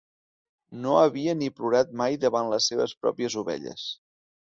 [0.85, 3.85] No havia ni plorat mai davant les seves pròpies ovelles.